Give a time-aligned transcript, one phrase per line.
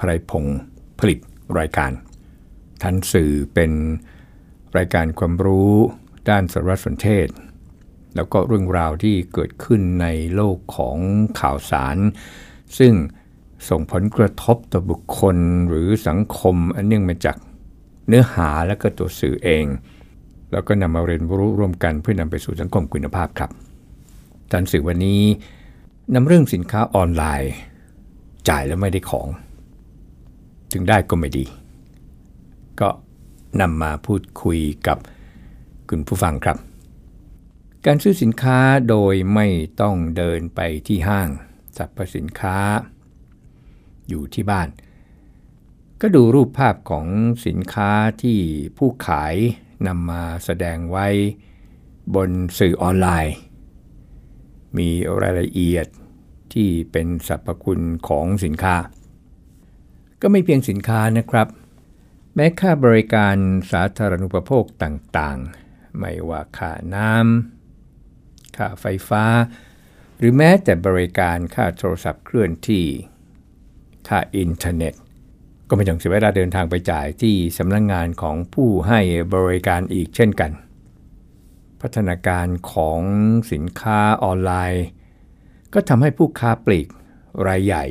[0.00, 0.58] พรพงศ์
[0.98, 1.18] ผลิต
[1.58, 1.92] รายการ
[2.82, 3.72] ทันสื่อเป็น
[4.76, 5.74] รายการความรู้
[6.30, 7.28] ด้านสารสนเทศ
[8.16, 10.98] แล้วก็เรื่องราวที่เกิดขึ้นในโลกของ
[11.40, 11.96] ข่าวสาร
[12.78, 12.92] ซึ่ง
[13.68, 15.36] ส่งผลกระทบต่อบุคคล
[15.68, 17.36] หรือสังคมอันเนื่องมาจาก
[18.08, 19.64] เนื้อหาและก็ตัวสื่อเอง
[20.52, 23.50] แล้วก็นำมาเรียนรู้ร่วมกันเพื่อนำไปสู่สังคมคุณภาพครับ
[24.50, 25.22] ทันสื่อวันนี้
[26.14, 27.52] นำเรื่องสินค้าออนไลน์
[28.48, 29.28] จ่ายแล้วไม่ได้ของ
[30.72, 31.44] ถึงได้ก็ไม่ดี
[32.80, 32.88] ก็
[33.60, 34.98] นำมาพูดคุยกับ
[35.88, 36.58] คุณผู้ฟังครับ
[37.86, 38.58] การซื้อสินค้า
[38.88, 39.46] โดยไม่
[39.80, 41.28] ต้องเดินไปที่ห้าง
[41.76, 42.58] สรรพสินค้า
[44.08, 44.68] อยู่ที่บ้าน
[46.00, 47.06] ก็ดูรูปภาพของ
[47.46, 47.90] สินค้า
[48.22, 48.38] ที่
[48.76, 49.34] ผู้ขาย
[49.86, 51.06] นำมาแสดงไว้
[52.14, 53.36] บนสื่อออนไลน์
[54.76, 54.88] มี
[55.22, 55.86] รายละเอียด
[56.52, 58.74] ที่เป็นสรรพคุณของสินค้า
[60.22, 61.48] ก็ไม่เพียงสินค้านะครับ
[62.34, 63.36] แม้ค่าบริการ
[63.72, 69.24] สาธารณูปโภคต่างๆ ไม่ว่าค่าน้ำค่าไฟฟ้า
[70.18, 72.86] หรือแม้แต่บริการค่าโทรศัพท์เคลื่อนที่
[74.08, 74.94] ค่าอินเทอร์เน็ต
[75.68, 79.00] ก็ไม่ต้องเสียเวลาเดินทางไปจ่ายที่สำนักงงานของผู้ให้
[79.34, 80.50] บริการอีกเช่นกัน
[81.80, 83.00] พัฒนาการของ
[83.52, 84.86] สินค้าออนไลน์
[85.74, 86.88] ก็ทำให้ผู้ค้าปลีก
[87.48, 87.84] รายใหญ่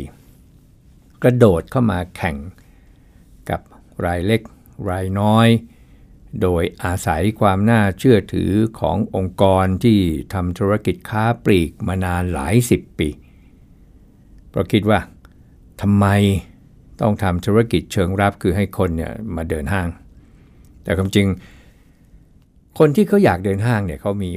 [1.23, 2.37] กระโดดเข้ามาแข่ง
[3.49, 3.61] กับ
[4.05, 4.41] รายเล็ก
[4.89, 5.47] รายน้อย
[6.41, 9.99] โดยอาศัยความน่าเชื่อถือขององค์กรที่
[10.33, 13.09] ทำธุรกิจค้าปลีกมานานหลายสิบปี
[14.49, 14.99] เพราะคิดว่า
[15.81, 16.05] ทำไม
[17.01, 19.89] ต้องทำธุรกิจเชิงรับคือให้คนเนี่ยมาเดินห้าง
[20.83, 21.27] แต่ความจริง
[22.79, 24.29] คนที่เขาอยากเดินห้างเนี่ยเขามี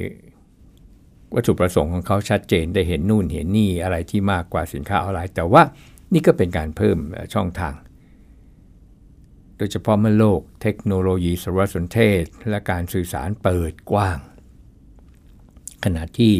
[1.35, 5.63] วัตถุประสงค์ของเขาชัดเจนได้เห็นนู่นเห็นนี่อะไรที่มากกว่าสินค้าออนไลน์แต่ว่า
[6.13, 6.97] นี่ก็เป็นการเพิ่ม
[7.33, 7.75] ช่องทาง
[9.57, 14.17] โดยเฉพาะเมื่อโลกเทคโนโลยีสารสนเทศ และการสื่อสารเปิดกว้าง
[15.83, 16.33] ขณะที่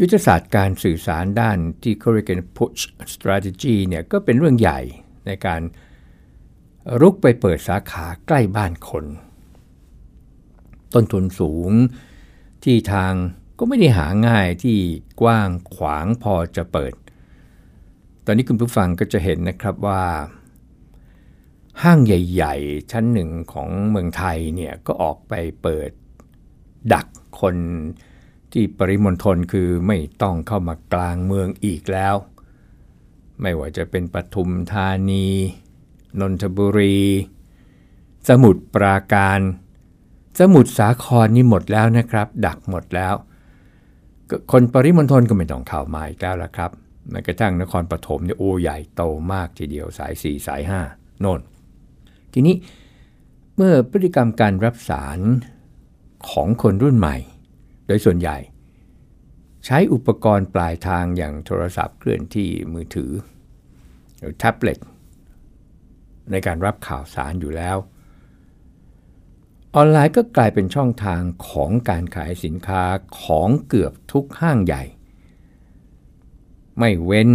[0.00, 2.82] ยุทธศาสตร์การสื่อสารด้านที่เขาเรียกกัน push
[3.14, 4.80] strategy เนี่ยก็เป็นเรื่องใหญ่
[5.26, 5.60] ในการ
[7.00, 9.04] รุกไปเปิดสาขาใกล้บ้านคน
[10.94, 11.70] ต้นทุนสูง
[12.64, 13.12] ที่ทาง
[13.58, 14.78] ก็ไม่ได้หาง่ายที่
[15.20, 16.92] กว้างขวางพอจะเปิด
[18.26, 20.02] ตอนนี้คุณผู้ฟังก็จะเห็นนะครับว่า
[21.82, 25.90] ห้างใหญ่ ๆ ชั้นหนึ่งของเมืองไทยเนี่ยก็ออกไปเปิด
[26.94, 27.06] ดัก
[27.40, 27.56] คน
[28.52, 32.14] ที่ปริมณฑลคือไม่ต้องเข้ามากลางเมืองอีกแล้ว
[33.40, 35.26] ไม่ว่าจะเป็นปทุมธานี
[36.20, 36.98] นนทบุรี
[38.28, 39.40] สมุทรปราการ
[40.40, 43.14] สมุทรสาครนี่หมดแล้วนะครับ ดักหมดแล้ว
[44.52, 46.70] คนปริมณฑลก็ไม่ต้องเข้ามาอีกแล้วละครับ
[47.10, 49.02] แม้กระทั่งนครปฐมเนี่ยโอ้ใหญ่โต
[49.32, 51.40] มากทีเดียวสาย 4 สาย5โน่น
[52.32, 52.56] ทีนี้
[53.56, 55.18] เมื่อพฤติกรรมการรับสาร
[56.30, 57.16] ของคนรุ่นใหม่
[57.86, 58.38] โดยส่วนใหญ่
[59.66, 63.12] ใช้อุปกรณ์ปลายทางอย่างโทรศัพท์เคลื่อนที่มือถือ
[64.18, 64.78] หรือแท็บเล็ต
[66.30, 67.76] ในการรับข่าวสารอยู่แล้ว
[69.74, 72.82] ออนไลน์ก็กลายเป็นช่องทางของการขายสินค้า
[73.22, 74.82] ของเกือบทุกห้างใหญ่
[76.78, 77.28] ไม่เว้น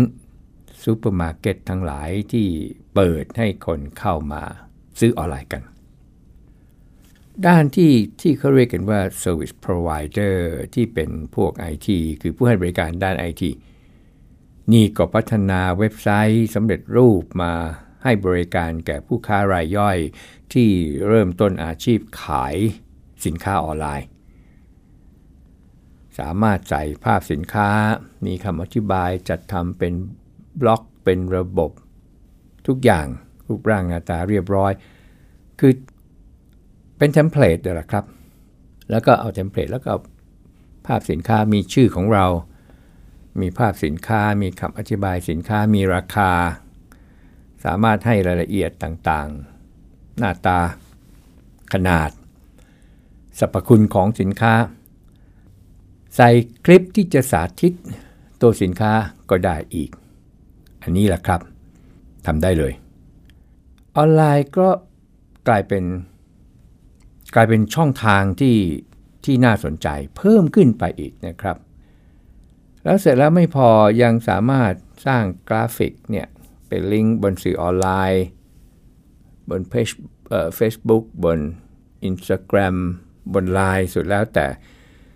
[0.84, 2.48] ซูเปอร์มาร์เก็ตทั้งหลายที่
[2.96, 4.44] เปิดให้คนเข้ามา
[5.00, 5.64] ซื้อออนไลน์กัน
[7.46, 10.36] ด้านที่ที่เขาเรียกกันว่า Service Provider
[10.74, 11.90] ที่เป็นพวก IT
[12.22, 13.44] คือผู้ให้บริการด้าน IT
[14.74, 17.54] นี่ก็พัฒนาเว็บไซต์สำเร็จรูปมา
[18.04, 19.98] ให้บริการแก่ผู้ค้ารายย่อย
[20.54, 20.69] ที่
[21.07, 22.56] เริ่มต้นอาชีพขาย
[23.25, 24.07] สินค้าออนไลน์
[26.19, 27.69] สามารถใส่ภาพสินค้า
[28.25, 29.94] มีคำอธิบายจัดทำเป็น
[30.62, 31.72] บล็อกเป็นระบบ
[32.68, 33.08] ทุกอย่าง
[33.48, 34.72] รูปร่างหน้าตาเรียบร้อย
[35.60, 35.74] คือ
[36.98, 38.06] เป็น template เดี๋ยวละครับ
[38.92, 39.92] แล้วก็เอา template แล้วก็
[40.88, 42.25] ภาพสินค้ามีชื่อของเรา
[43.42, 46.31] มีภาพสินค้า มีคำอธิบายสินค้า มีราคา
[47.66, 50.60] สามารถให้รายละเอียดต่างๆ หน้าตา
[51.74, 52.10] ขนาด
[53.40, 54.54] สรรพคุณของสินค้า
[56.19, 56.30] ใส่
[56.66, 57.74] คลิปที่จะสาธิต
[58.42, 58.92] ตัวสินค้า
[59.30, 59.90] ก็ได้อีก
[60.81, 61.42] อันนี้แหละครับ
[62.25, 62.74] ทำได้เลย
[63.98, 64.69] ออนไลน์ก็
[65.48, 65.84] กลายเป็น
[67.36, 68.56] กลายเป็นช่องทางที่
[69.25, 69.88] ที่น่าสนใจ
[70.18, 71.58] เพิ่มขึ้นไปอีกนะครับ
[72.84, 73.69] แล้วเสร็จแล้วไม่พอ
[74.02, 74.74] ยังสามารถ
[75.06, 76.28] สร้างกราฟิกเนี่ย
[76.68, 78.25] เป็นลิงก์บนสื่อออนไลน์
[79.50, 79.90] บนเพจ
[80.30, 81.40] เอ่อ Facebook บน
[82.10, 82.75] Instagram
[83.34, 84.46] บน Line สุดแล้วแต่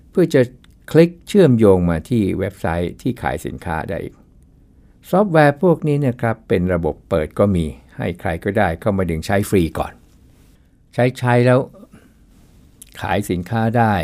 [0.09, 0.41] เพื่อจะ
[0.91, 4.15] คลิกเชื่อมโยงมาที่เว็บไซต์ที่ขายสินค้าได้อีก
[5.09, 7.65] ซอฟต์แวร์พวกนี้นะครับเป็นระบบเปิดก็มี
[7.97, 9.93] ให้ใครก็ได้เข้ามาดึงใช้ฟรีก่อน
[10.93, 11.59] ใช้ใช้แล้ว
[13.01, 13.95] ขายสินค้าได้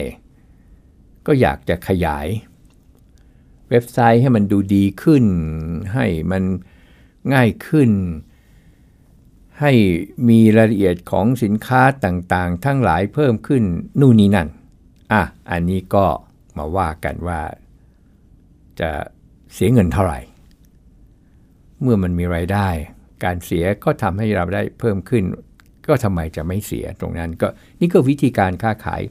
[1.28, 2.28] ก็อยากจะขยาย
[3.70, 5.26] เว็บไซต์ให้มันดูดีขึ้น
[5.94, 6.44] ให้มัน
[7.34, 7.92] ง่ายขึ้น
[9.60, 9.72] ให้
[10.30, 13.64] มีรายละเอียดของสินค้าต่างๆ ทั้งหลายเพิ่มขึ้น
[14.00, 14.48] นู่นนี่นั่น
[15.12, 16.06] อะ อันนี้ก็
[16.60, 17.40] มาว่ากันว่า
[18.80, 18.90] จะ
[19.54, 20.20] เสียเงินเท่าไหร่
[21.82, 22.70] เมื่อมันมีไรายได้
[23.24, 25.24] การเสียก็ทำให้เราได้เพิ่มขึ้น
[25.88, 27.48] ก็ทำไมจะไม่เสียตรงนั้นก็
[27.80, 29.02] นี่ก็วิธีการค้าขาย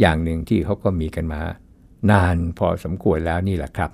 [0.00, 1.40] อย่างหนึ่งที่เขาก็มีกันมา
[2.10, 3.90] นานพอสมควรแล้วนี่แหละครับ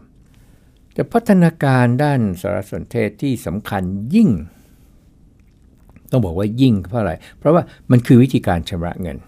[0.93, 3.83] แต่พัฒนาการด้านสารสนเทศที่สำคัญ
[4.15, 4.31] ยิ่ง
[6.11, 9.19] ต้องบอกว่ายิ่งเพราะอะไร เพราะว่ามันคือวิธีการชำระเงิน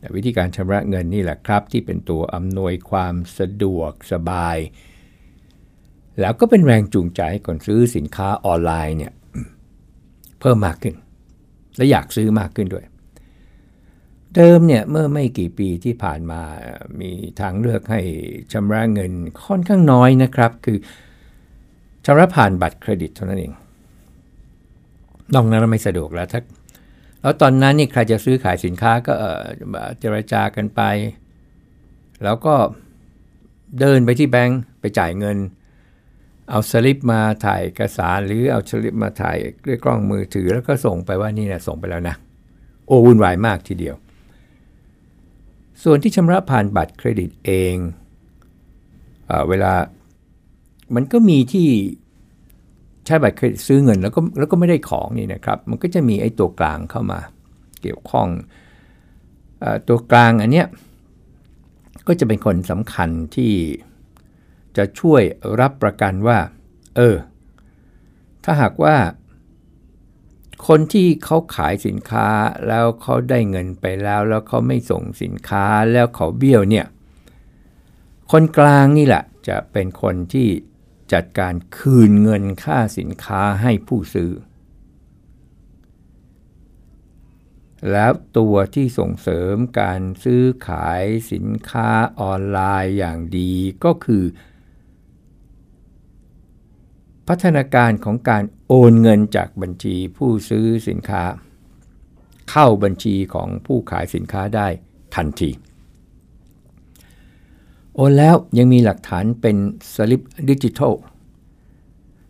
[0.00, 4.56] แต่วิธีการชำระเงินนี่แหละครับ ที่เป็นตัวอำนวยความสะดวกสบาย
[6.20, 9.12] แล้วก็เป็นแรงจูงใจให้คนซื้อสินค้าออนไลน์เนี่ย
[10.40, 10.94] เพิ่มมากขึ้น
[11.76, 12.84] และอยากซื้อมากขึ้นด้วย
[14.34, 16.40] เดิมเนี่ยเมื่อไม่กี่ปีที่ผ่านมา
[17.00, 17.10] มี
[17.40, 18.00] ทางเลือกให้
[18.52, 19.12] ชำระเงิน
[19.46, 20.78] ค่อนข้างน้อยนะครับ คือ
[22.06, 23.52] ชำระผ่านบัตรเครดิตเท่านั้นเอง
[25.34, 26.40] นอกนั้นไม่สะดวกแล้วถ้า
[27.22, 29.12] แล้วตอนนั้นนี่ใครจะซื้อขายสินค้าก็
[30.00, 30.80] เจรจากันไป
[32.24, 32.54] แล้วก็
[33.80, 35.38] เดินไปที่แบงก์ไปจ่ายเงิน
[36.50, 39.36] เอาสลิปมาถ่ายเอกสารหรือเอาสลิปมาถ่าย
[39.66, 42.16] ด้วยกล้องมือถือ แล้วก็ส่งไปว่านี่นะส่งไปแล้วนะ
[42.86, 43.96] โอ้วุ่นวายมากทีเดียว
[45.82, 47.74] ส่วนที่ชำระผ่านบัตรเครดิตเอง
[49.26, 49.72] เอเวลา
[50.94, 51.68] มันก็มีที่
[53.10, 57.20] ช้บัตรเครดิตซื้อเงินแล้วก็แล้วก็ไม่ได้ของนี่นะครับ มันก็จะมีไอ้ตัวกลางเข้ามา
[57.82, 58.28] เกี่ยวข้อง
[59.62, 60.66] อตัวกลางอันเนี้ย
[62.06, 63.52] ก็จะเป็นคนสำคัญที่
[64.76, 65.22] จะช่วย
[65.60, 66.38] รับประกันว่า
[66.96, 67.16] เออ
[68.44, 68.96] ถ้าหากว่า
[70.68, 72.28] คนที่เขาขายสินค้า
[72.66, 76.86] แล้วเขาได้เงินไปแล้ว แล้วเขาไม่ส่งสินค้าแล้วเขาเบี้ยวเนี่ย
[78.32, 80.48] คนกลางนี่แหละจะเป็นคนที่
[81.12, 84.30] จัดการคืนเงินค่าสินค้าให้ผู้ซื้อ
[87.92, 91.88] แล้วตัวที่ส่งเสริมการซื้อขายสินค้า
[92.20, 93.52] ออนไลน์อย่างดี
[93.84, 94.24] ก็คือ
[97.28, 101.22] พัฒนาการของการโอนเงินจากบัญชีผู้ซื้อสินค้า
[102.50, 104.68] เข้าบัญชีของผู้ขายสินค้าได้
[105.14, 105.50] ทันที
[107.94, 109.56] โอนแล้วยังมีหลักฐานเป็น
[109.94, 110.94] สลิปดิจิทัล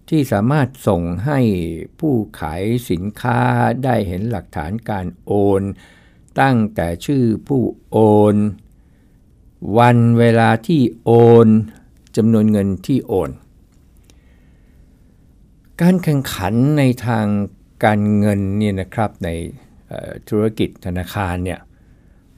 [0.09, 1.39] ที่สามารถส่งให้
[1.99, 3.41] ผู้ขายสินค้า
[3.85, 5.63] ได้เห็นหลักฐานการโอน
[6.41, 7.99] ตั้งแต่ชื่อผู้โอ
[8.35, 8.37] น
[9.79, 11.11] วันเวลาที่โอ
[11.47, 11.49] น
[12.17, 13.31] จำนวนเงินที่โอน
[15.81, 17.27] การแข่งขันในทาง
[17.85, 19.29] การเงินเนี่ยนะครับใน
[20.29, 21.61] ธุรกิจธนาคารเนี่ย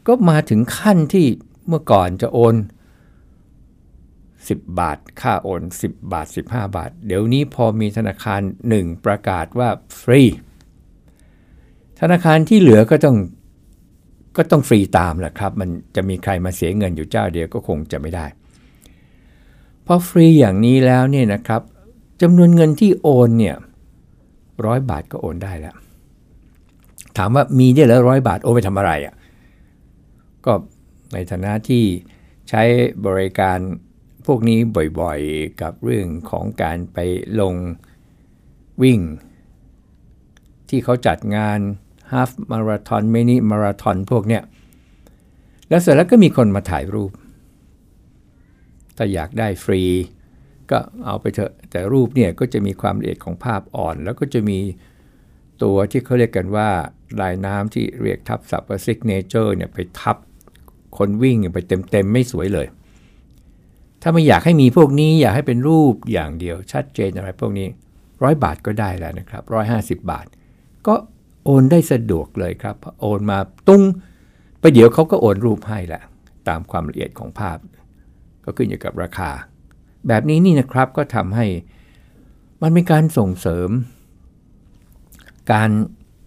[0.07, 1.27] ก็มาถึงขั้นที่
[1.67, 2.55] เมื่อก่อนจะโอน
[4.51, 9.69] 10 บาท ค่าโอน 10 บาท 15 บาท เดี๋ยวนี้พอมีธนาคารหนึ่งประกาศว่า
[10.01, 10.23] ฟรี
[12.01, 13.17] ธนาคารที่เหลือก็ต้อง
[14.37, 18.27] ก็ต้องฟรีตามแหละครับ มันจะมีใครมาเสียเงินอยู่เจ้าเดียวก็คงจะไม่ได้
[19.87, 21.63] พอฟรีอย่างนี้แล้วเนี่ยนะครับ
[22.23, 23.57] จำนวนเงินที่โอนเนี่ย
[24.67, 25.77] ร้อยบาทก็โอนได้แล้ว
[27.17, 29.15] ถามว่ามีได้แล้วร้อยบาทโอนไปทำอะไรอะ่ะ
[30.47, 30.53] ก็
[31.13, 31.85] ในฐานะที่
[32.49, 32.63] ใช้
[33.07, 33.59] บริการ
[34.27, 34.59] พวกนี้
[35.01, 36.99] บ่อยๆกับเรื่องของการไป
[37.41, 37.55] ลง
[38.83, 39.01] วิ่ง
[40.69, 41.59] ที่เขาจัดงาน
[42.13, 44.43] ฮาฟมาราทอนมินิมาราทอนพวกเนี้ย
[45.69, 47.13] แล้วเสร็จแล้วก็มีคนมาถ่ายรูป
[48.97, 49.83] ถ้าอยากได้ฟรี
[50.71, 54.59] ก็เอาไปเถอะ แต่รูปเนี่ยก็จะมีความละเอียดของภาพอ่อน แล้วก็จะมี
[55.63, 56.69] ตัวที่เขาเรียกกันว่า
[57.21, 60.17] ลายน้ำที่เรียกทับศัพท์ว่า signature เนี่ยไปทับ
[60.99, 62.67] คนวิ่งไปเต็มๆ ไม่สวยเลย
[64.03, 67.67] ถ้าไม่อยากให้มีพวกนี้อยากให้เป็นรูปอย่างเดียวชัดเจนอะไรพวกนี้
[68.23, 70.27] ร้อยบาทก็ได้แล้วนะครับร้อยห้าสิบบาท
[70.87, 70.95] ก็
[71.45, 73.83] โอนได้สะดวกเลยครับ โอนมาตุ้ง
[74.61, 76.03] ไปเดี๋ยวเขาก็โอนรูปให้แหละ
[76.49, 77.59] ตามความละเอียดของภาพ
[78.45, 79.31] ก็ขึ้นอยู่กับราคา
[80.09, 81.47] แบบนี้นี่นะครับก็ทำให้
[82.63, 83.71] มันเป็นการส่งเสริม
[85.53, 85.71] การ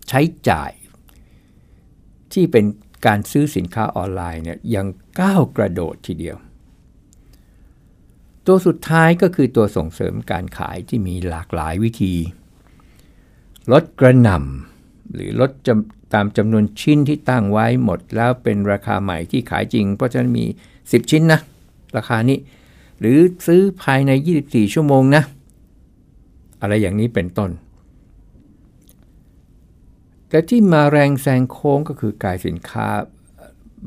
[0.10, 0.72] ใช้จ่าย
[2.34, 2.66] ที่เป็น
[3.06, 4.86] การซื้อสินค้าออนไลน์เนี่ยยัง
[5.20, 6.38] ก้าวกระโดดทีเดียว
[8.48, 12.14] ตัวสุดท้ายก็คือตัวส่งเสริมการขายที่มีหลากหลายวิธี
[13.72, 15.52] ลดกระหน่ำหรือลด
[16.14, 20.46] ตามจำนวนชิ้นที่ตั้งไว้หมด แล้วเป็นราคาใหม่ที่ขายจริง เพราะฉะนั้นมี
[20.78, 21.40] 10 ชิ้นนะ
[21.98, 22.38] ราคานี้
[23.00, 24.12] หรือซื้อภายใน
[24.44, 25.24] 24 ชั่วโมงนะ
[26.62, 27.52] อะไรอย่างนี้เป็นต้น
[30.30, 32.88] แต่ที่มาแรงแซงโค้งก็คือกายสินค้า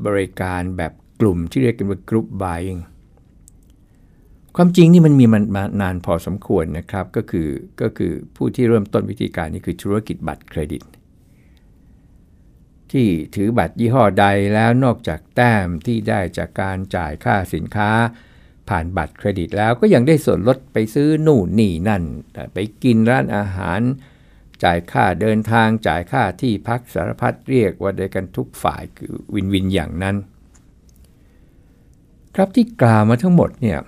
[0.05, 2.81] บริการแบบกลุ่มที่เรียกกันว่ากรุ๊ปบาย i n g
[4.61, 7.49] ความจริงนี่มันมีมันมานานพอสมควรนะครับ ก็คือ
[7.81, 10.83] ก็คือผู้ที่เริ่มต้นวิธีการนี้คือธุรกิจบัตรเครดิต
[12.91, 17.89] ที่ถือบัตรยี่ห้อใดแล้วนอกจากแต้มที่ได้จากการจ่ายค่าสินค้า
[18.69, 22.03] ผ่านบัตรเครดิตแล้วก็ยังได้ส่วนลดไปซื้อนู่นนี่นั่น
[22.53, 23.79] ไปกินร้านอาหาร
[24.63, 30.15] จ่ายค่าเดินทางจ่ายค่าที่พักสารพัดเรียกว่าได้กันทุกฝ่ายคือวินวินอย่างนั้น
[32.35, 33.79] ครับที่กล่าวมาทั้งหมดเนี่ย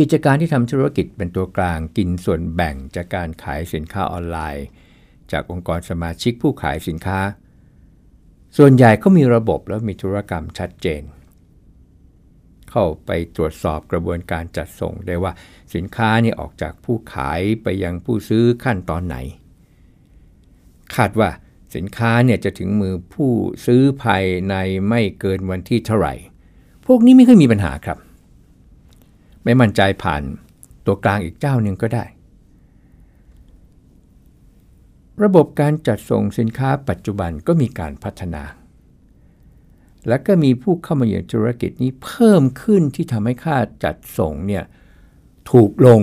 [0.00, 4.66] กิจการที่ทำธุรกิจเป็นตัวกลางกินส่วนแบ่งจากการขายสินค้าออนไลน์
[5.32, 7.20] จากองค์กรสมาชิกผู้ขายสินค้า
[8.56, 11.02] ส่วนใหญ่ก็มีระบบแล้วมีธุรกรรมชัดเจน
[12.70, 15.32] เข้าไปตรวจสอบกระบวนการจัดส่งได้ว่า
[15.74, 19.16] สินค้านี่ออกจากผู้ขายไปยังผู้ซื้อขั้นตอนไหน
[20.96, 21.30] คาดว่า
[21.74, 23.32] สินค้าเนี่ยจะถึงมือผู้
[23.66, 24.54] ซื้อภายใน
[24.88, 26.14] ไม่เกินวันที่เท่าไหร่
[26.86, 27.98] พวกนี้ไม่เคยมีปัญหาครับ
[29.44, 30.22] ไม่มั่นใจผ่าน
[30.86, 32.04] ตัวกลางอีกเจ้าหนึ่งก็ได้
[35.22, 38.42] ระบบการจัดส่งสินค้าปัจจุบันก็มีการพัฒนา
[40.08, 44.64] และก็มีผู้เข้ามาอย่างธุรกิจนี้เพิ่มขึ้นที่ทำให้ค่าจัดส่งเนี่ย
[45.50, 46.02] ถูกลง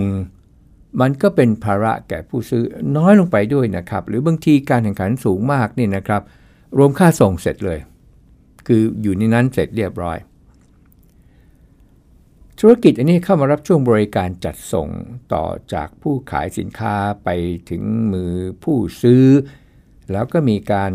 [1.01, 2.63] มันก็เป็นภาระแก่ผู้ซื้อ
[2.97, 6.21] น้อยลงไปด้วยนะครับ หรือบางทีการแข่งขันสูงมากนี่นะครับ
[6.77, 7.79] รวมค่าส่งเสร็จเลย
[8.67, 10.17] คืออยู่ในนั้นเสร็จเรียบร้อย
[12.59, 14.89] ธุรกิจอันนี้เข้ามารับช่วงบริการจัดส่ง
[15.33, 17.29] ต่อจากผู้ขายสินค้าไป
[17.69, 17.83] ถึง
[18.13, 18.33] มือ
[18.63, 19.25] ผู้ซื้อ
[20.11, 20.91] แล้วก็มีการ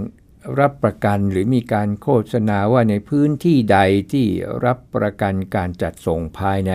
[0.61, 3.79] รับประกันหรือมีการโฆษณาว่าในพื้นที่ใด
[4.13, 4.27] ที่
[4.65, 6.73] รับประกันการจัดส่งภายใน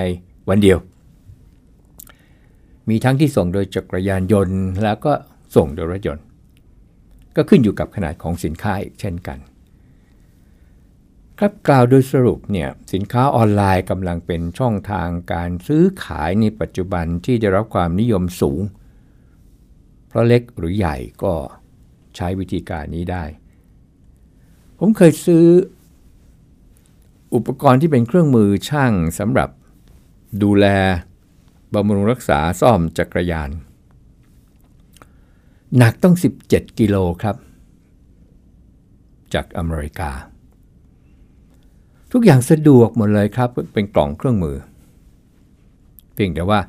[0.50, 0.79] วันเดียว
[2.89, 5.13] มีทั้งที่ส่งโดยจักรยานยนต์ แล้วก็
[5.56, 6.25] ส่งโดยรถยนต์
[7.36, 9.39] ก็ขึ้นอยู่กับขนาดของสินค้าเช่นกัน
[11.41, 18.62] ครับกล่าวโดยสรุปเนี่ยสินค้าออนไลน์กำลังเป็นช่องทางการซื้อขายในปัจจุบันที่ได้รับความนิยมสูง
[20.08, 21.34] เพราะเล็กหรือใหญ่ก็
[22.15, 23.24] ใช้วิธีการนี้ได้
[24.79, 25.46] ผมเคยซื้อ
[27.36, 29.50] อุปกรณ์ที่เป็นเครื่องมือช่างสำหรับ
[30.44, 30.65] ดูแล
[31.74, 33.50] บำรุงรักษาซ่อมจักรยาน
[35.77, 36.15] หนักต้อง
[36.48, 37.36] 17 กิโลครับ
[39.34, 40.12] จากอเมริกา
[42.12, 44.58] ทุกอย่างสะดวกหมดเลยครับ เป็นกล่องเครื่องมือ
[46.14, 46.60] เพียงแต่ว่า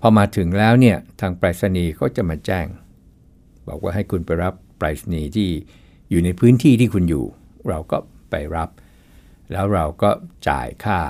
[0.00, 2.66] พอมาถึงแล้วเนี่ยทางไปรษณีย์เขาจะมาแจ้ง
[3.68, 5.48] บอกว่าให้คุณไปรับไปรษณีย์ที่
[6.10, 7.24] อยู่ในพื้นที่ที่คุณอยู่
[7.68, 7.98] เราก็
[8.30, 8.68] ไปรับ
[9.52, 10.10] แล้วเราก็
[10.48, 11.00] จ่ายค่า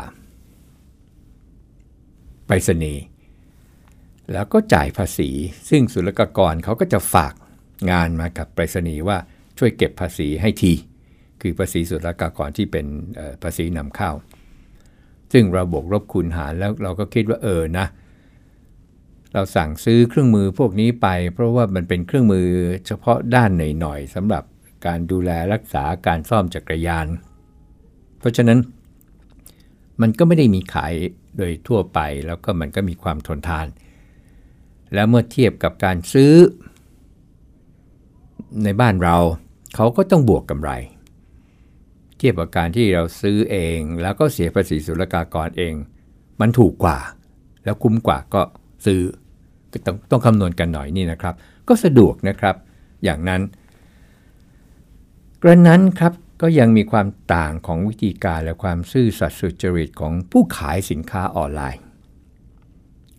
[2.47, 3.03] ไปรษณีย์
[4.33, 5.31] แล้วก็จ่ายภาษี
[5.69, 7.35] ซึ่งศุลกากรเขาก็จะฝาก
[7.91, 9.19] งานมากับไปรษณีย์ว่า
[9.59, 10.73] ช่วยเก็บภาษีให้ที
[11.47, 12.87] คือภาษีสุลกากรที่เป็น
[13.43, 14.11] ภาษีนำเข้า
[15.33, 17.87] ซึ่งเราบวกลบคูณหารแล้วเราก็คิดว่าเออนะ
[19.35, 22.47] เราสั่งซื้อเครื่องมือพวกนี้ไป เพราะว่ามันเป็นเครื่องมือ
[22.87, 24.45] เฉพาะด้านหน่อยๆสำหรับ
[24.87, 27.07] การดูแลรักษาการซ่อมจักรยาน
[28.19, 28.59] เพราะฉะนั้น
[30.01, 30.93] มันก็ไม่ได้มีขาย
[31.37, 33.67] โดยทั่วไปแล้วก็มันก็มีความทนทาน
[34.95, 36.35] แล้วเมื่อเทียบกับการซื้อ
[38.65, 39.17] ในบ้านเรา
[39.75, 40.71] เขาก็ต้องบวกกำไร
[42.19, 45.75] เทียบกับการที่เราซื้อเอง แล้วก็เสียภาษีศุลกากรเอง
[46.41, 46.99] มันถูกกว่า
[47.65, 48.43] แล้วคุ้มกว่าก็
[48.87, 49.01] ซื้อ
[49.87, 51.35] ต้องต้องคำนวณกันหน่อยนี่นะครับ
[51.69, 52.57] ก็สะดวกนะครับ
[53.05, 53.43] อย่างนั้น
[55.43, 61.83] กระนั้นครับก็ยังมีความต่างของวิธีการและความซื่อสัตย์สุจริตของผู้ขายสินค้าออนไลน์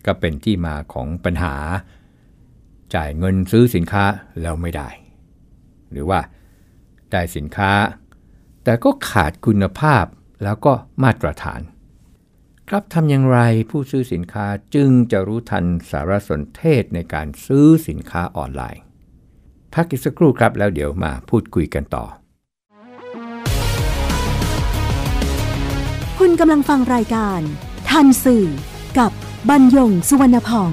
[0.06, 1.54] ก็เป็นที่มาของปัญหา
[2.94, 4.04] จ่ายเงินซื้อสินค้า
[4.42, 4.88] แล้วไม่ได้
[5.90, 6.20] หรือว่า
[7.12, 7.70] ได้สินค้า
[8.68, 10.04] แต่ก็ขาดคุณภาพ
[10.44, 11.60] แล้วก็มาตรฐาน
[12.68, 13.38] ครับทำอย่างไร
[13.70, 18.82] ผู้ซื้อสินค้าจึงจะรู้ทันสารสนเทศในการซื้อสินค้าออนไลน์
[19.74, 22.04] พักอีกสักครู่ครับแล้วเดี๋ยวมาพูดคุยกันต่อ
[26.18, 27.40] คุณกำลังฟังรายการ
[27.90, 28.46] ทันสื่อ
[28.98, 29.10] กับ
[29.48, 30.72] บรรยงสุวรรณพอง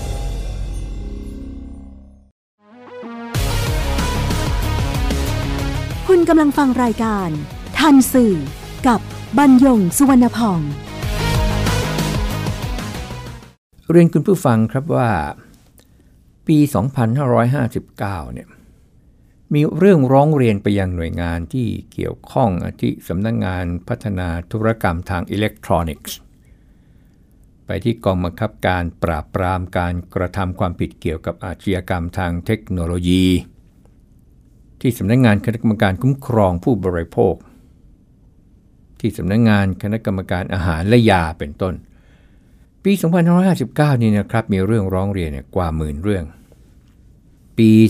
[6.33, 7.29] กำลังฟังรายการ
[7.79, 8.35] ทันสื่อ
[8.87, 8.99] กับ
[9.37, 10.59] บรรยงสุวรรณพอง
[13.91, 15.09] เรียนคุณผู้ฟังครับว่า
[16.47, 16.57] ปี
[17.45, 17.97] 2559
[18.33, 18.47] เนี่ย
[19.53, 26.17] มีเรื่องร้องเรียนไปยังหน่วยงานที่เกี่ยวข้องอาทิสำนักงงานพัฒนาธุรกรรมทางอิเล็กทรอนิกส์
[27.65, 33.25] ไปที่กองบังคับการปราบปรามการกระทำความผิดเกี่ยวกับอาชญากรรมทางเทคโนโลยี
[34.81, 37.35] ที่สำนักงงานคณะกรรมการคุ้มครองผู้บริโภค
[38.99, 41.73] ที่สำนักงงานคณะกรรมการอาหารและยาเป็นต้น
[42.83, 42.91] ปี
[43.47, 46.25] 2559 นี่นะครับมีเรื่องร้องเรียนกว่าหมื่นเรื่อง
[47.57, 47.81] ปี 2560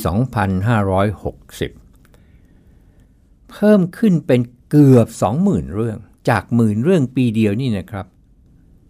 [3.51, 5.07] เพิ่มขึ้นเป็นเกือบ
[5.41, 5.97] 20,000 เรื่อง
[6.29, 8.05] จากหมื่นเรื่องปีเดียวนี่นะครับ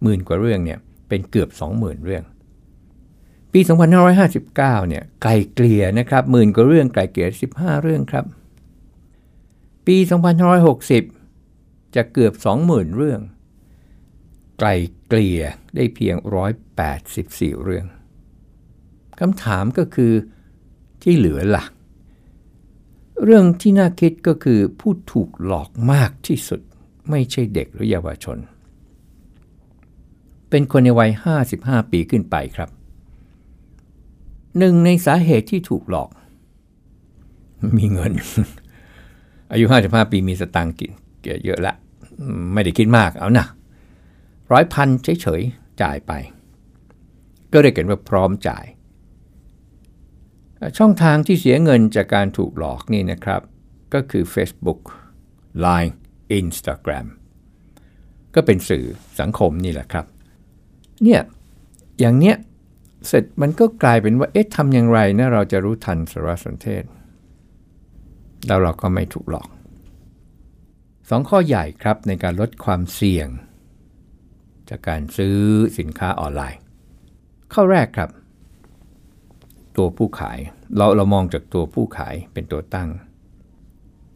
[0.02, 0.78] หมื่นกว่าเรื่องเนี่ย
[1.08, 2.24] เป็นเกือบ 20,000 เรื่อง
[3.52, 3.60] ปี
[4.24, 8.24] 2559 เนี่ยไกลเกลี่ยนะครับหมื่นกว่าเรื่องไกลเกลี่ย 15 เรื่องครับ
[9.86, 9.96] ปี
[11.16, 12.32] 2560 จะเกือบ
[12.66, 13.20] 20,000 เรื่อง
[14.58, 14.68] ไกล
[15.08, 15.42] เกลี่ย
[15.74, 16.16] ได้เพียง
[16.90, 17.86] 184 เรื่อง
[19.20, 20.12] คำถามก็คือ
[21.02, 21.64] ที่เหลือละ่ะ
[23.24, 26.60] เรื่องที่น่าคิดก็คือผู้ถูกหลอกมากที่สุด
[27.10, 28.38] ไม่ใช่เด็กหรือเยาวชน
[30.50, 31.10] เป็นคนในวัย
[31.50, 32.70] 55 ปีขึ้นไปครับ
[34.58, 36.10] หนึ่งในสาเหตุที่ถูกหลอก
[37.78, 38.12] มีเงิน
[39.52, 40.92] อายุ 55 ปีมีสตางค์กิน
[41.44, 41.74] เยอะละ
[42.54, 43.46] ไม่ได้คิดมากเอานะ
[44.52, 46.12] ร้อยพันเฉยๆ จ่ายไป
[47.52, 48.64] ก็เรียกกันว่าพร้อมจ่าย
[50.78, 53.40] ช่องทางที่เสียเงินจากการถูกหลอกนี่นะครับ
[53.94, 54.80] ก็คือ Facebook
[55.64, 55.94] Line
[56.38, 57.06] Instagram
[58.34, 58.84] ก็เป็นสื่อ
[59.20, 60.06] สังคมนี่แหละครับ
[61.02, 61.20] เนี่ย
[62.00, 62.36] อย่างเนี้ย
[63.06, 66.84] เสร็จมันก็กลายเป็นว่า เอ๊ะทำอย่างไรนะเราจะรู้ทันสารสนเทศ
[68.46, 69.48] แล้วเราก็ไม่ถูกหลอก
[71.08, 73.28] สองข้อใหญ่ครับในการลดความเสี่ยง
[74.68, 75.38] จากการซื้อ
[75.78, 76.60] สินค้าออนไลน์
[77.52, 78.10] ข้อแรกครับ
[79.76, 80.38] ตัวผู้ขาย
[80.76, 82.88] เราเรามองจากตัวผู้ขายเป็นตัวตั้ง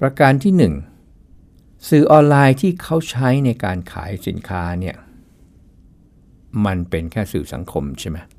[0.01, 0.73] ประการที่
[1.19, 4.97] 1 สื่อออนไลน์ที่เขาใช้ในการขายสินค้าเนี่ย
[6.67, 8.36] มันเป็นแค่สื่อสังคมใช่ไหมเ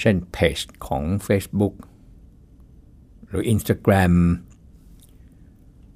[0.00, 1.74] เช่นเพจของ Facebook
[3.28, 4.14] หรือ Instagram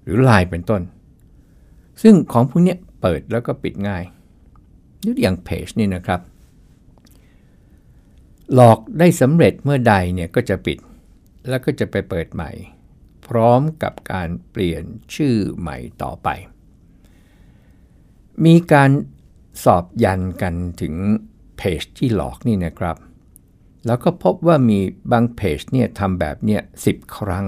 [0.02, 0.82] หรือ Line เป็นต้น
[2.02, 4.02] ซึ่งของพวกนี้เปิดแล้วก็ปิดง่าย
[5.06, 6.20] ยกอย่างเพจนี่นะครับ
[8.54, 10.78] หลอกได้สำเร็จเมื่อใดเนี่ยก็จะปิด
[11.48, 12.50] แล้วก็จะไปเปิดใหม่
[13.26, 14.84] พร้อมกับการเปลี่ยน
[15.14, 16.28] ชื่อใหม่ต่อไป
[18.44, 18.90] มีการ
[19.64, 20.94] สอบยันกันถึง
[21.56, 22.96] เพจที่หลอกนี่นะครับ
[23.86, 24.78] แล้วก็พบว่ามี
[25.12, 27.46] บางเพจเนี่ยทำแบบเนี้ยสิครั้ง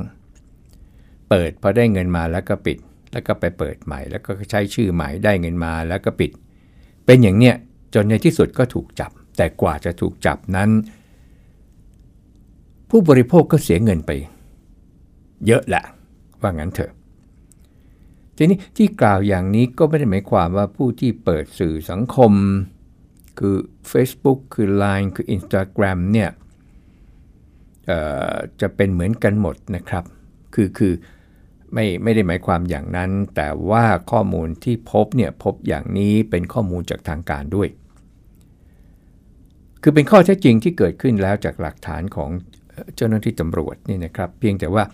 [1.28, 2.78] เปิดพอได้เงินมาแล้วก็ปิด
[3.12, 6.30] แล้วก็ไปเปิดใหม่ แล้วก็ใช้ชื่อใหม่ได้เงินมาแล้วก็ปิด
[7.06, 7.54] เป็นอย่างเนี้ย
[7.94, 10.70] จนในที่สุดก็ถูกจับ แต่กว่าจะถูกจับนั้น
[12.90, 14.10] ผู้บริโภคก็เสียเงินไป
[15.46, 15.84] เยอะแหละ
[16.40, 16.92] ว่างั้นเถอะ
[18.36, 22.32] ทีนี้ที่กล่าวอย่างนี้ก็ไม่ได้หมายความว่าผู้ที่เปิดสื่อสังคม
[23.38, 23.56] คือ
[23.92, 26.30] Facebook คือ Line คือ Instagram เนี่ย
[28.60, 30.04] จะเป็นเหมือนกันหมดนะครับ
[30.54, 30.94] คือคือ
[31.74, 37.68] ไม่ไม่ได้หมายความอย่างนั้น แต่ว่าข้อมูลที่พบเนี่ยพบอย่างนี้เป็นข้อมูลจากทางการด้วย
[39.82, 42.30] คือเป็นข้อเท็จจริงที่เกิดขึ้นแล้วจากหลักฐานของ
[42.96, 44.84] เจ้าหน้าที่ตำรวจนี่นะครับ เพียงแต่ว่า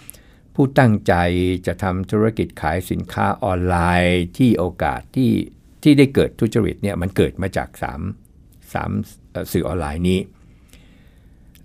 [0.55, 1.14] ผู้ตั้งใจ
[1.66, 5.33] จะทำธุรกิจขายสินค้าออนไลน์ที่โอกาสที่
[5.83, 8.28] ที่ได้เกิดทุจริตเนี่ยมันเกิดมาจาก 3
[8.68, 10.20] 3สื่อออนไลน์นี้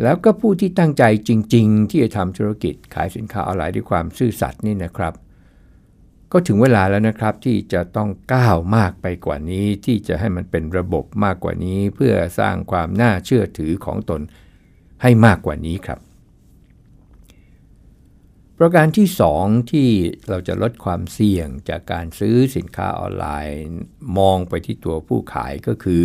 [0.03, 5.13] แล้วก็ผู้ที่ตั้งใจจริง ๆ ที่จะทำธุรกิจขายสินค้าออนไลน์ด้วยความซื่อสัตย์นี่นะครับ
[6.31, 14.21] ก็ถึงเวลาแล้วนะครับที่จะต้องก้าวมากไปกว่านี้ที่จะให้มันเป็นระบบมากกว่านี้ เพื่อสร้างความน่าเชื่อถือของตน
[15.01, 15.99] ให้มากกว่านี้ครับ
[18.57, 19.07] ประการที่
[19.39, 19.89] 2 ที่
[20.29, 23.63] เราจะลดความเสี่ยงจากการซื้อสินค้าออนไลน์
[24.17, 26.03] มองไปที่ตัวผู้ขายก็คือ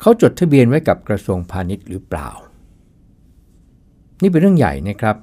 [0.00, 2.28] เขาจดทะเบียนไว้กับกระทรวงพาณิชย์หรือเปล่า
[4.22, 5.16] นี่เป็นเรื่องใหญ่นะครับ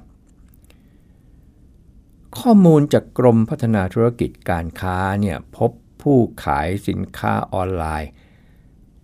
[2.38, 5.70] ข้อมูลจากกรมพัฒนาธุรกิจการค้าเนี่ยพบ
[6.02, 8.10] ผู้ขายสินค้าออนไลน์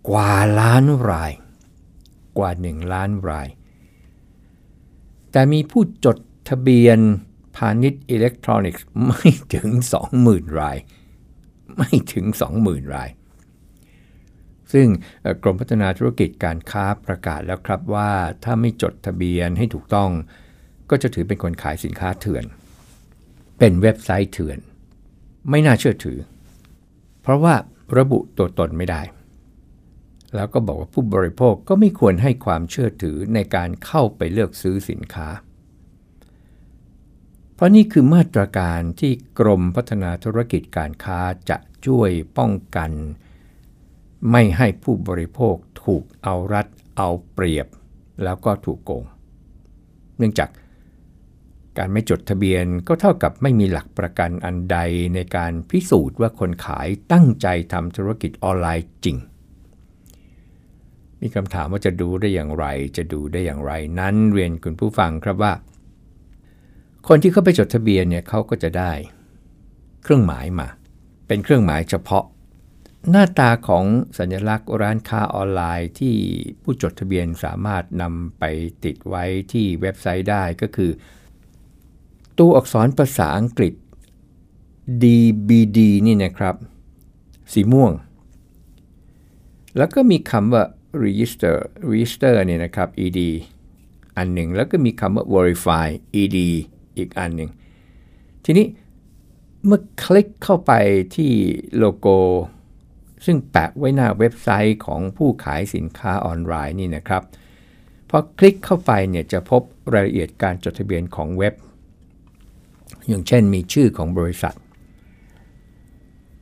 [0.09, 1.31] กว่าล้านราย
[2.37, 3.47] กว่า 1 ล้านราย
[5.31, 6.17] แต่มีผู้จด
[6.49, 6.99] ทะเบียน
[7.55, 9.69] พาณิชย์อิเล็กทรอนิกส์ไม่ถึง
[10.13, 10.77] 20,000 ราย
[11.77, 12.25] ไม่ถึง
[12.59, 13.09] 20,000 ราย
[14.73, 14.87] ซึ่ง
[15.43, 18.11] กรมพัฒนาธุรกิจการค้าประกาศแล้วครับว่า
[18.43, 20.11] ถ้าไม่จดทะเบียนให้ถูกต้อง
[20.89, 22.45] ก็จะถือเป็นคนขายสินค้าเถื่อน
[23.59, 24.59] เป็นเว็บไซต์เถื่อน
[25.49, 26.19] ไม่น่าเชื่อถือ
[27.21, 27.55] เพราะว่า
[27.97, 29.01] ระบุตัวตนไม่ได้
[30.35, 35.27] แล้วก็บอกว่าผู้บริโภคก็ไม่ควรให้ความเชื่อถือในการเข้าไปเลือกซื้อสินค้า
[37.55, 42.91] เพราะนี่คือมาตรการที่กรมพัฒนาธุรกิจการค้าจะช่วยป้องกัน
[44.29, 47.67] ไม่ให้ผู้บริโภคถูกเอารัดเอาเปรียบ
[48.23, 49.03] แล้วก็ถูกโกง
[50.17, 50.49] เนื่องจาก
[51.77, 54.77] การไม่จดทะเบียนก็เท่ากับไม่มีหลักประกันอันใด
[55.15, 59.17] ในการพิสูจน์ว่าคนขายตั้งใจทำธุรกิจออนไลน์จริง
[61.21, 62.65] มีคำถามว่าจะดูได้อย่างไร
[62.97, 65.53] จะดูได้อย่างไรนั้นเรียนคุณผู้ฟังครับว่า
[67.07, 68.91] คนที่เข้าไปจดทะเบียนเนี่ยเขาก็จะได้
[70.03, 70.67] เครื่องหมายมา
[71.27, 72.25] เป็นเครื่องหมายเฉพาะ
[73.09, 73.85] หน้าตาของ
[74.17, 76.15] สัญลักษณ์ร้านค้าออนไลน์ที่
[76.63, 78.43] ผู้จดทะเบียนสามารถนำไป
[78.83, 80.91] ติดไว้ที่เว็บไซต์ได้ก็คือ
[82.39, 83.73] ตัวอักษรภาษาอังกฤษ
[85.03, 86.55] DBD นี่นะครับ
[87.53, 87.91] สีม่วง
[89.77, 90.63] แล้วก็มีคำว่า
[91.03, 91.55] register
[91.91, 93.19] register เนี่ยนะครับ ed
[94.17, 95.87] อันหนึ่ง แล้วก็มีคำว่า verify
[96.21, 96.37] ed
[96.97, 97.49] อีกอันหนึ่ง
[98.45, 98.67] ทีนี้
[99.65, 100.71] เมื่อคลิกเข้าไป
[101.15, 101.31] ที่
[101.77, 102.17] โลโก้
[103.25, 107.23] ซึ่งแปะไว้หน้าเว็บไซต์ของผู้ขายสินค้าออนไลน์นี่นะครับ
[108.09, 109.61] พอคลิกเข้าไปเนี่ยจะพบ
[109.93, 111.53] รายละเอียดการจดทะเบียนของเว็บ
[113.07, 114.55] อย่างเช่นมีชื่อของบริษัท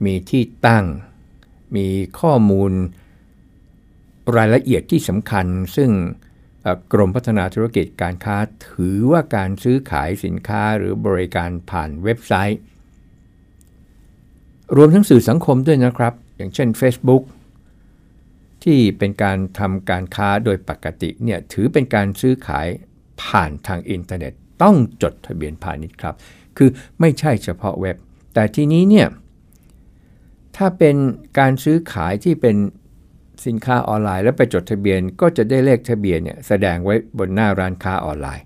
[0.05, 0.85] มีที่ตั้ง
[1.75, 1.87] มี
[2.19, 2.71] ข้อมูล
[4.37, 5.91] รายละเอียดที่สำคัญ ซึ่ง
[6.93, 8.37] กรมพัฒนาธุรกิจการค้า
[8.69, 12.59] ถือว่าการซื้อขายสินค้าหรือบริการผ่านเว็บไซต์
[14.75, 17.23] รวมทั้งสื่อสังคมด้วยนะครับ อย่างเช่น Facebook
[18.63, 22.67] ที่เป็นการทำการค้าโดยปกติเนี่ยถือเป็นการซื้อขาย
[23.21, 26.15] ผ่านทางอินเทอร์เน็ต ต้องจดทะเบียนพาณิชย์ครับ
[26.58, 27.97] คือไม่ใช่เฉพาะเว็บ
[28.34, 29.08] แต่ทีนี้เนี่ย
[30.56, 30.95] ถ้าเป็น
[31.39, 32.56] การซื้อขายที่เป็น
[33.45, 38.45] สินค้าออนไลน์ แล้วไปจดทะเบียนก็จะได้เลขทะเบียนเนี่ยแสดงไว้บนหน้าร้านค้าออนไลน์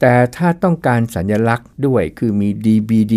[0.00, 3.16] แต่ถ้าต้องการสัญลักษณ์ด้วยคือมี DBD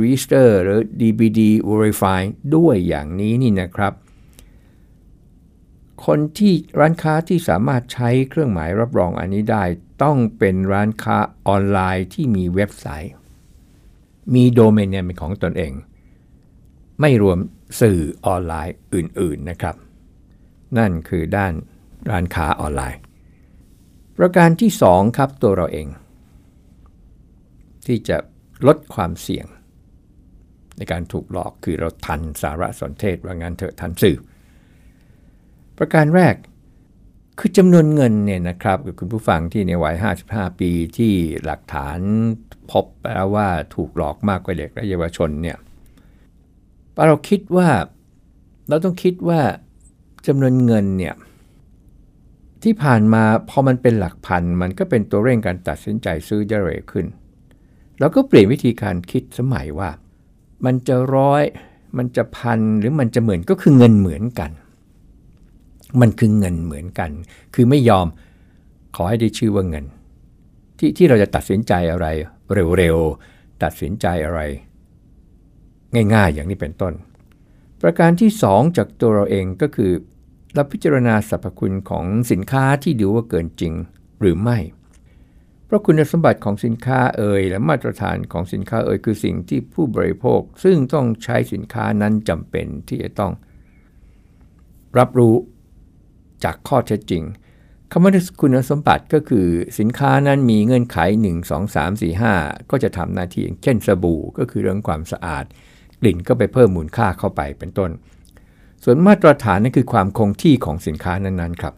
[0.00, 2.20] Register หรือ DBD Verify
[2.56, 3.92] ด้วยอย่างนี้นี่นะครับ
[6.06, 9.64] คนที่ร้านค้าที่สามารถใช้เครื่องหมายรับรองอันนี้ได้
[10.02, 13.14] ต้องเป็นร้านค้าออนไลน์ที่มีเว็บไซต์
[14.34, 15.72] มีโดเมนเนมเป็นของตนเอง
[17.00, 17.38] ไม่รวม
[17.80, 19.76] สื่อออนไลน์อื่นๆนะครับ
[20.78, 21.52] นั่นคือด้าน
[22.10, 23.00] ร้านค้าออนไลน์
[24.18, 25.88] ประการที่ 2 ครับตัวเราเอง
[27.86, 28.16] ที่จะ
[28.66, 29.46] ลดความเสี่ยง
[30.78, 34.18] ในการถูกหลอกคือเราทันสารสนเทศว่างานเถอะทันสื่อ
[35.78, 36.34] ประการแรก
[37.38, 39.96] คือจำนวนเงินเนี่ยนะครับกับคุณผู้ฟังที่ในวัย
[40.28, 41.12] 55 ปีที่
[41.44, 41.98] หลักฐาน
[42.70, 45.56] พบแล้วว่าถูกหลอกมากกว่าเด็กและเยาวชนเนี่ย
[47.06, 47.68] เราคิดว่า
[48.68, 49.40] เราต้องคิดว่า
[50.26, 51.14] จำนวนเงินเนี่ย
[52.62, 57.06] ที่ผ่านมาพอมันเป็นหลักพันมันก็เป็นตัวเร่งการตัดสินใจซื้อจะเร็วขึ้น
[57.98, 59.90] เราก็เปลี่ยนวิธีการคิดสมัยว่า
[60.64, 61.42] มันจะร้อย
[61.98, 64.50] มันจะพันหรือมันจะหมื่นก็คือเงินเหมือนกัน
[66.00, 67.10] มันคือเงินเหมือนกัน
[67.54, 68.06] คือไม่ยอม
[68.96, 69.84] ขอให้ได้ชื่อว่าเงิน
[70.78, 72.06] ที่ที่เราจะตัดสินใจอะไร
[72.76, 74.40] เร็วๆตัดสินใจอะไร
[76.14, 76.94] ง่ายๆอย่างนี้เป็นต้น
[77.82, 79.92] ประการที่ 2 จากตัวเราเองก็คือ
[80.54, 83.72] เราพิจารณาสรรพคุณของสินค้าที่ดูว่าเกินจริง
[84.20, 84.58] หรือไม่
[85.68, 93.32] เพราะคุณสมบัติของสินค้าเอ่ยและมาตรฐานของสินค้าเอ่ยคือสิ่งที่ผู้บริโภค ซึ่งต้องใช้สินค้านั้นจำเป็นที่จะต้อง
[94.98, 95.34] รับรู้
[96.44, 97.24] จากข้อเท็จจริง
[97.90, 99.46] คำว่าคุณสมบัติก็คือ
[99.78, 105.44] สินค้านั้นมีเงื่อนไข 1 2 3 4 5 ก็จะทำหน้าที่เช่นสบู่ก็คือเรื่องความสะอาด
[106.00, 107.90] กลิ่นก็ไปเพิ่มมูลค่าเข้าไปเป็นต้น
[108.84, 111.74] ส่วนมาตรฐานนั่นคือความคงที่ของสินค้านั้นๆครับ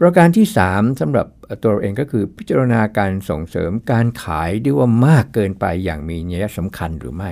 [0.00, 1.26] ประการที่ 3สำหรับ
[1.62, 7.30] ตัวเองก็คือพิจารณาการส่งเสริมการขายด้วยว่ามากเกินไปอย่างมีนัยสำคัญหรือไม่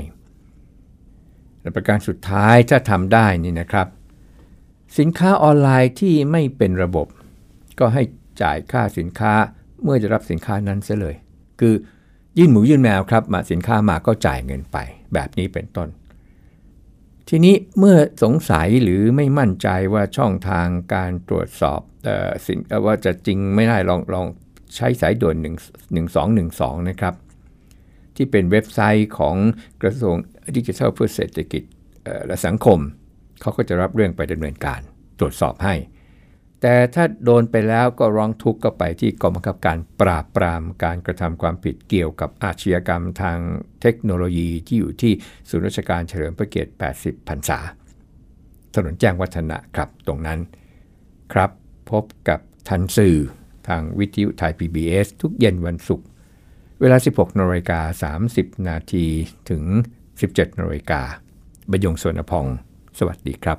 [1.60, 3.86] และประการสุดท้ายถ้าทำได้นี่นะครับ
[4.98, 7.06] สินค้าออนไลน์ที่ไม่เป็นระบบ
[7.78, 8.02] ก็ให้
[8.42, 9.32] จ่ายค่าสินค้า
[9.82, 11.14] เมื่อจะรับสินค้านั้นเสียเลย
[11.60, 11.74] คือ
[12.38, 14.76] ยื่นหมูยื่นแมวครับมาสินค้ามาก็จ่ายเงินไป
[15.14, 15.88] แบบนี้เป็นต้น
[17.28, 24.26] ทีนี้เมื่อสงสัยหรือไม่มั่นใจว่าช่องทางการตรวจสอบออสินว่าจะจริงไม่ได้ลองลอง
[24.76, 25.46] ใช้สายด่วน 1
[25.96, 27.14] 1212 นะครับ
[28.16, 29.36] ที่เป็นเว็บไซต์ของ
[29.82, 30.16] กระทรวง
[30.56, 31.62] ดิจิทัลเพื่อเศรษฐกิจ
[32.26, 32.78] และสังคม
[33.40, 34.80] เขาก็จะรับเรื่องไปดำเนินการ
[35.20, 35.74] ตรวจสอบให้
[36.62, 43.38] แต่ถ้าโดนไปแล้วก็ร้องทุกข์ก็ไปที่กองบังคับการปราบปรามการกระทำความผิดเกี่ยวกับอาชญากรรมทาง
[43.82, 45.12] เทคโนโลยีที่อยู่ที่
[45.48, 47.58] ศูนย์ราชการเฉลิมพระเกียรติ 80 พรรษา
[48.74, 50.38] ถนนแจ้งวัฒนะครับตรงนั้น
[51.32, 51.50] ครับ
[51.90, 53.16] พบกับทันสื่อ
[53.68, 56.06] ทางวิทยุไทย PBS ทุกเย็นวันศุกร์
[56.80, 59.04] เวลา 16นาฬิกา30 นาที
[59.50, 59.62] ถึง
[60.12, 61.02] 17นาฬิกา
[61.70, 62.46] บยงสวนพอง
[62.98, 63.58] สวัสดีครับ